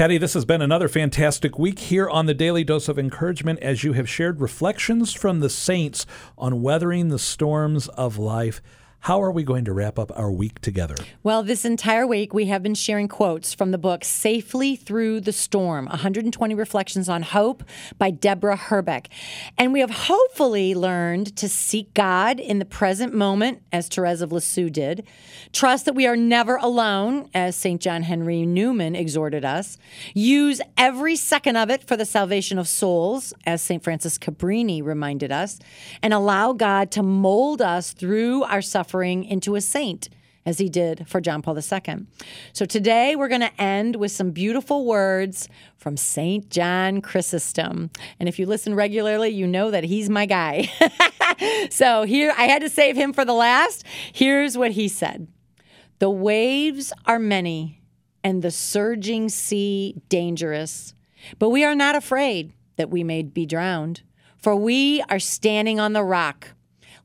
Patty, 0.00 0.16
this 0.16 0.32
has 0.32 0.46
been 0.46 0.62
another 0.62 0.88
fantastic 0.88 1.58
week 1.58 1.78
here 1.78 2.08
on 2.08 2.24
the 2.24 2.32
Daily 2.32 2.64
Dose 2.64 2.88
of 2.88 2.98
Encouragement 2.98 3.58
as 3.60 3.84
you 3.84 3.92
have 3.92 4.08
shared 4.08 4.40
reflections 4.40 5.12
from 5.12 5.40
the 5.40 5.50
saints 5.50 6.06
on 6.38 6.62
weathering 6.62 7.08
the 7.08 7.18
storms 7.18 7.86
of 7.88 8.16
life. 8.16 8.62
How 9.04 9.22
are 9.22 9.30
we 9.30 9.44
going 9.44 9.64
to 9.64 9.72
wrap 9.72 9.98
up 9.98 10.12
our 10.14 10.30
week 10.30 10.60
together? 10.60 10.94
Well, 11.22 11.42
this 11.42 11.64
entire 11.64 12.06
week 12.06 12.34
we 12.34 12.46
have 12.46 12.62
been 12.62 12.74
sharing 12.74 13.08
quotes 13.08 13.54
from 13.54 13.70
the 13.70 13.78
book 13.78 14.04
Safely 14.04 14.76
Through 14.76 15.22
the 15.22 15.32
Storm 15.32 15.86
120 15.86 16.54
Reflections 16.54 17.08
on 17.08 17.22
Hope 17.22 17.64
by 17.96 18.10
Deborah 18.10 18.56
Herbeck. 18.56 19.08
And 19.56 19.72
we 19.72 19.80
have 19.80 19.90
hopefully 19.90 20.74
learned 20.74 21.34
to 21.36 21.48
seek 21.48 21.94
God 21.94 22.38
in 22.38 22.58
the 22.58 22.66
present 22.66 23.14
moment, 23.14 23.62
as 23.72 23.88
Therese 23.88 24.20
of 24.20 24.32
Lisieux 24.32 24.68
did, 24.68 25.06
trust 25.50 25.86
that 25.86 25.94
we 25.94 26.06
are 26.06 26.16
never 26.16 26.56
alone, 26.56 27.30
as 27.32 27.56
St. 27.56 27.80
John 27.80 28.02
Henry 28.02 28.44
Newman 28.44 28.94
exhorted 28.94 29.46
us, 29.46 29.78
use 30.12 30.60
every 30.76 31.16
second 31.16 31.56
of 31.56 31.70
it 31.70 31.82
for 31.82 31.96
the 31.96 32.04
salvation 32.04 32.58
of 32.58 32.68
souls, 32.68 33.32
as 33.46 33.62
St. 33.62 33.82
Frances 33.82 34.18
Cabrini 34.18 34.84
reminded 34.84 35.32
us, 35.32 35.58
and 36.02 36.12
allow 36.12 36.52
God 36.52 36.90
to 36.90 37.02
mold 37.02 37.62
us 37.62 37.94
through 37.94 38.42
our 38.44 38.60
suffering 38.60 38.89
into 38.92 39.54
a 39.54 39.60
saint 39.60 40.08
as 40.46 40.58
he 40.58 40.68
did 40.68 41.06
for 41.06 41.20
John 41.20 41.42
Paul 41.42 41.56
II. 41.56 42.06
So 42.52 42.64
today 42.64 43.14
we're 43.14 43.28
going 43.28 43.40
to 43.40 43.60
end 43.60 43.96
with 43.96 44.12
some 44.12 44.30
beautiful 44.30 44.86
words 44.86 45.48
from 45.76 45.96
St. 45.96 46.48
John 46.50 47.00
Chrysostom. 47.00 47.90
And 48.18 48.28
if 48.28 48.38
you 48.38 48.46
listen 48.46 48.74
regularly, 48.74 49.28
you 49.30 49.46
know 49.46 49.70
that 49.70 49.84
he's 49.84 50.08
my 50.08 50.26
guy. 50.26 50.70
so 51.70 52.04
here, 52.04 52.32
I 52.36 52.44
had 52.44 52.62
to 52.62 52.68
save 52.68 52.96
him 52.96 53.12
for 53.12 53.24
the 53.24 53.34
last. 53.34 53.84
Here's 54.12 54.56
what 54.56 54.72
he 54.72 54.88
said 54.88 55.28
The 55.98 56.10
waves 56.10 56.92
are 57.06 57.18
many 57.18 57.82
and 58.22 58.42
the 58.42 58.50
surging 58.50 59.28
sea 59.28 60.00
dangerous, 60.08 60.94
but 61.38 61.50
we 61.50 61.64
are 61.64 61.74
not 61.74 61.96
afraid 61.96 62.52
that 62.76 62.90
we 62.90 63.04
may 63.04 63.22
be 63.22 63.46
drowned, 63.46 64.02
for 64.36 64.56
we 64.56 65.02
are 65.10 65.18
standing 65.18 65.78
on 65.78 65.92
the 65.92 66.04
rock 66.04 66.48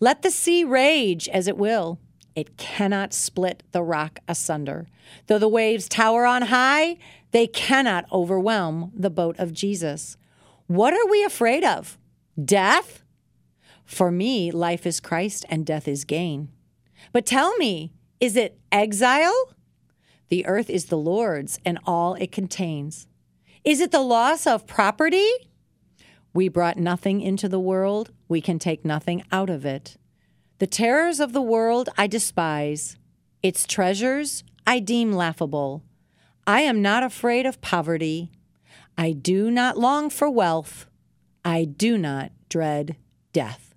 let 0.00 0.22
the 0.22 0.30
sea 0.30 0.64
rage 0.64 1.28
as 1.28 1.48
it 1.48 1.56
will. 1.56 1.98
It 2.34 2.56
cannot 2.56 3.14
split 3.14 3.62
the 3.72 3.82
rock 3.82 4.18
asunder. 4.26 4.88
Though 5.26 5.38
the 5.38 5.48
waves 5.48 5.88
tower 5.88 6.26
on 6.26 6.42
high, 6.42 6.96
they 7.30 7.46
cannot 7.46 8.10
overwhelm 8.12 8.92
the 8.94 9.10
boat 9.10 9.38
of 9.38 9.52
Jesus. 9.52 10.16
What 10.66 10.94
are 10.94 11.06
we 11.08 11.22
afraid 11.24 11.64
of? 11.64 11.98
Death? 12.42 13.02
For 13.84 14.10
me, 14.10 14.50
life 14.50 14.86
is 14.86 14.98
Christ 15.00 15.44
and 15.48 15.66
death 15.66 15.86
is 15.86 16.04
gain. 16.04 16.48
But 17.12 17.26
tell 17.26 17.56
me, 17.56 17.92
is 18.18 18.36
it 18.36 18.58
exile? 18.72 19.54
The 20.28 20.46
earth 20.46 20.70
is 20.70 20.86
the 20.86 20.98
Lord's 20.98 21.58
and 21.64 21.78
all 21.84 22.14
it 22.14 22.32
contains. 22.32 23.06
Is 23.62 23.80
it 23.80 23.92
the 23.92 24.00
loss 24.00 24.46
of 24.46 24.66
property? 24.66 25.30
We 26.32 26.48
brought 26.48 26.76
nothing 26.76 27.20
into 27.20 27.48
the 27.48 27.60
world, 27.60 28.10
we 28.34 28.40
can 28.40 28.58
take 28.58 28.84
nothing 28.84 29.22
out 29.30 29.48
of 29.48 29.64
it. 29.64 29.96
The 30.58 30.66
terrors 30.66 31.20
of 31.20 31.32
the 31.32 31.40
world 31.40 31.88
I 31.96 32.08
despise, 32.08 32.96
its 33.44 33.64
treasures 33.64 34.42
I 34.66 34.80
deem 34.80 35.12
laughable. 35.12 35.84
I 36.44 36.62
am 36.62 36.82
not 36.82 37.04
afraid 37.04 37.46
of 37.46 37.60
poverty. 37.60 38.32
I 38.98 39.12
do 39.12 39.52
not 39.52 39.78
long 39.78 40.10
for 40.10 40.28
wealth. 40.28 40.86
I 41.44 41.64
do 41.64 41.96
not 41.96 42.32
dread 42.48 42.96
death. 43.32 43.72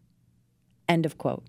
End 0.89 1.05
of 1.05 1.19
quote. 1.19 1.43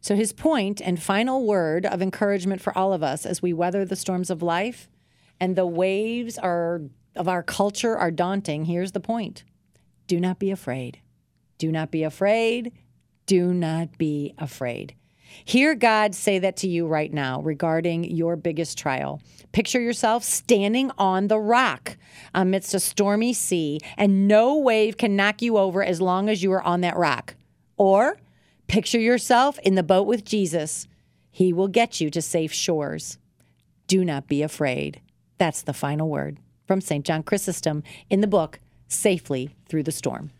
So, 0.00 0.14
his 0.14 0.32
point 0.32 0.80
and 0.80 1.02
final 1.02 1.44
word 1.44 1.84
of 1.84 2.00
encouragement 2.00 2.60
for 2.60 2.78
all 2.78 2.92
of 2.92 3.02
us 3.02 3.26
as 3.26 3.42
we 3.42 3.52
weather 3.52 3.84
the 3.84 3.96
storms 3.96 4.30
of 4.30 4.40
life 4.40 4.88
and 5.40 5.56
the 5.56 5.66
waves 5.66 6.38
are, 6.38 6.82
of 7.16 7.26
our 7.26 7.42
culture 7.42 7.98
are 7.98 8.12
daunting. 8.12 8.66
Here's 8.66 8.92
the 8.92 9.00
point 9.00 9.42
do 10.06 10.20
not 10.20 10.38
be 10.38 10.52
afraid. 10.52 11.00
Do 11.58 11.72
not 11.72 11.90
be 11.90 12.02
afraid. 12.02 12.72
Do 13.26 13.52
not 13.52 13.98
be 13.98 14.34
afraid. 14.38 14.94
Hear 15.44 15.74
God 15.74 16.14
say 16.14 16.38
that 16.38 16.56
to 16.58 16.68
you 16.68 16.86
right 16.86 17.12
now 17.12 17.40
regarding 17.40 18.04
your 18.04 18.36
biggest 18.36 18.78
trial. 18.78 19.20
Picture 19.52 19.80
yourself 19.80 20.24
standing 20.24 20.90
on 20.98 21.28
the 21.28 21.38
rock 21.38 21.96
amidst 22.34 22.74
a 22.74 22.80
stormy 22.80 23.32
sea, 23.32 23.80
and 23.96 24.28
no 24.28 24.56
wave 24.56 24.96
can 24.96 25.16
knock 25.16 25.42
you 25.42 25.58
over 25.58 25.82
as 25.82 26.00
long 26.00 26.28
as 26.28 26.42
you 26.42 26.52
are 26.52 26.62
on 26.62 26.80
that 26.82 26.96
rock. 26.96 27.34
Or 27.76 28.18
picture 28.66 29.00
yourself 29.00 29.58
in 29.60 29.74
the 29.74 29.82
boat 29.82 30.06
with 30.06 30.24
Jesus. 30.24 30.86
He 31.30 31.52
will 31.52 31.68
get 31.68 32.00
you 32.00 32.10
to 32.10 32.22
safe 32.22 32.52
shores. 32.52 33.18
Do 33.86 34.04
not 34.04 34.28
be 34.28 34.42
afraid. 34.42 35.00
That's 35.38 35.62
the 35.62 35.74
final 35.74 36.08
word 36.08 36.38
from 36.66 36.80
St. 36.80 37.04
John 37.04 37.22
Chrysostom 37.22 37.82
in 38.08 38.20
the 38.20 38.26
book 38.26 38.58
Safely 38.88 39.54
Through 39.68 39.82
the 39.82 39.92
Storm. 39.92 40.30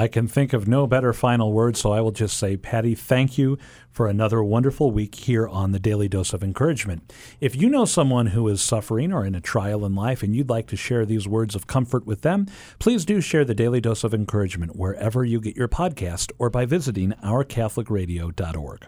I 0.00 0.06
can 0.06 0.28
think 0.28 0.52
of 0.52 0.68
no 0.68 0.86
better 0.86 1.12
final 1.12 1.52
words, 1.52 1.80
so 1.80 1.90
I 1.90 2.00
will 2.00 2.12
just 2.12 2.38
say, 2.38 2.56
Patty, 2.56 2.94
thank 2.94 3.36
you 3.36 3.58
for 3.90 4.06
another 4.06 4.44
wonderful 4.44 4.92
week 4.92 5.16
here 5.16 5.48
on 5.48 5.72
the 5.72 5.80
Daily 5.80 6.08
Dose 6.08 6.32
of 6.32 6.44
Encouragement. 6.44 7.12
If 7.40 7.56
you 7.56 7.68
know 7.68 7.84
someone 7.84 8.28
who 8.28 8.46
is 8.46 8.62
suffering 8.62 9.12
or 9.12 9.26
in 9.26 9.34
a 9.34 9.40
trial 9.40 9.84
in 9.84 9.96
life 9.96 10.22
and 10.22 10.36
you'd 10.36 10.48
like 10.48 10.68
to 10.68 10.76
share 10.76 11.04
these 11.04 11.26
words 11.26 11.56
of 11.56 11.66
comfort 11.66 12.06
with 12.06 12.20
them, 12.20 12.46
please 12.78 13.04
do 13.04 13.20
share 13.20 13.44
the 13.44 13.56
Daily 13.56 13.80
Dose 13.80 14.04
of 14.04 14.14
Encouragement 14.14 14.76
wherever 14.76 15.24
you 15.24 15.40
get 15.40 15.56
your 15.56 15.66
podcast 15.66 16.30
or 16.38 16.48
by 16.48 16.64
visiting 16.64 17.10
ourcatholicradio.org. 17.24 18.86